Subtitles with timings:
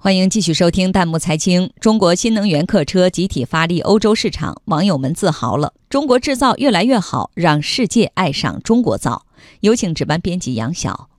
[0.00, 1.72] 欢迎继续收听弹幕财经。
[1.80, 5.74] 中国新能源客车集体发力欧洲市场，网友们自豪了。
[5.90, 9.26] 中国制造越来越好，让世界爱上中国造。
[9.58, 11.10] 有请值班编辑杨晓。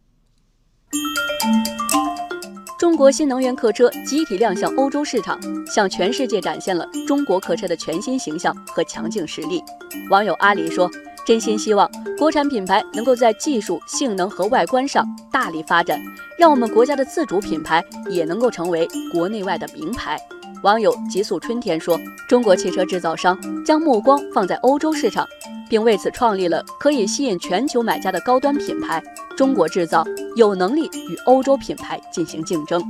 [2.79, 5.38] 中国新能源客车集体亮相欧洲市场，
[5.68, 9.62] 向全世界展现了中国客车的全新形象和强劲实力。
[10.10, 10.90] 网友阿里说。
[11.30, 11.88] 真心希望
[12.18, 16.02] 国产品牌能够在技术、性能和外观上大力发展，
[16.40, 20.20] 让我们国家的自主品牌也能够成为国内外的名牌。
[20.64, 25.23] 网友极速春天说：“中国汽车制造商将目光放在欧洲市场，
[25.70, 29.00] 并为此创立了可以吸引全球买家的高端品牌。
[29.38, 30.04] 中国制造
[30.36, 32.84] 有能力与欧洲品牌进行竞争。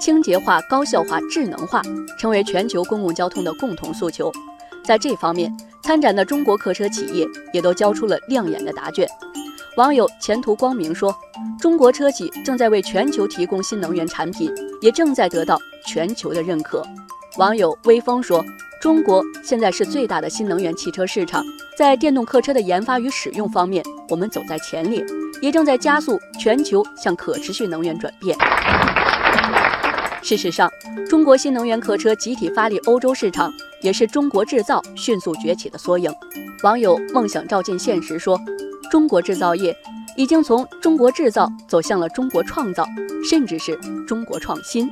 [0.00, 1.82] 清洁化、高效化、智能化
[2.18, 4.32] 成为全球公共交通的共同诉求。
[4.82, 9.06] 在这方面，参展的中国客车企业也都交出了亮眼的答卷。
[9.76, 11.14] 网友前途光明说
[11.60, 16.82] ：“中国车企正在为全球提供新能源产品，也正在得到全球的认可。”
[17.36, 18.42] 网友微风说
[18.80, 21.44] ：“中国现在是最大的新能源汽车市场，
[21.76, 25.04] 在电动客车的研发与使用方面，我们走在前列，
[25.42, 28.34] 也正在加速全球向可持续能源转变。”
[30.24, 30.72] 事实上，
[31.06, 36.10] 中国新能源客车集体发力欧洲市场，也是中国制造迅速崛起的缩影。
[36.62, 38.40] 网友梦想照进现实说
[38.90, 39.76] ：“中国制造业
[40.16, 42.86] 已经从中国制造走向了中国创造，
[43.28, 44.88] 甚至是中国创新。”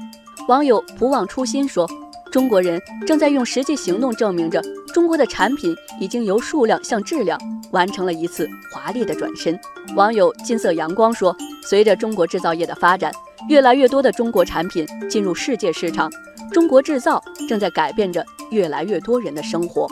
[0.48, 1.88] 网友不忘初心说
[2.30, 4.60] ：“中国人正在用实际行动证明着，
[4.92, 9.58] 中国的产品已经由数量向质量完成了一次华丽的转身。”
[9.96, 13.10] 网友金色阳光说：“随着中国制造业的发展。”
[13.48, 16.10] 越来越多的中国产品进入世界市场，
[16.52, 19.88] 中国制造正在改变着越来越多人的生活。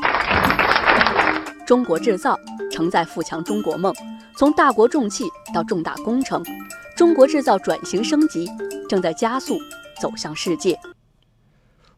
[1.66, 2.38] 中国制造
[2.70, 3.92] 承载富强中国梦，
[4.36, 6.42] 从大国重器到重大工程，
[6.96, 8.48] 中国制造转型升级
[8.88, 9.58] 正在加速
[10.00, 10.78] 走向世界。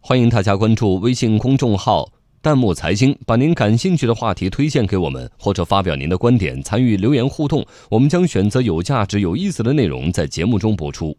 [0.01, 2.09] 欢迎大家关注微信公众号
[2.43, 11.17] “弹幕财经”，把您感兴趣的话题推荐给我们，或者发表您的观点，参与留言互动，我们将选择有价值、有意思的内容在节目中播出。